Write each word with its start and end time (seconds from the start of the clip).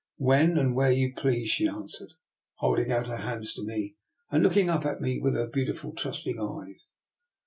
"''When 0.31 0.57
and 0.57 0.73
where 0.73 0.89
you 0.91 1.13
please," 1.13 1.49
she 1.51 1.67
an 1.67 1.83
swered, 1.87 2.09
holding 2.55 2.91
out 2.91 3.05
her 3.05 3.17
hands 3.17 3.53
to 3.53 3.63
me 3.63 3.97
and 4.31 4.41
looking 4.41 4.67
up 4.67 4.83
at 4.83 4.99
me 4.99 5.19
with 5.19 5.35
her 5.35 5.45
beautiful, 5.45 5.93
trust 5.93 6.25
ing 6.25 6.39
eyes. 6.39 6.89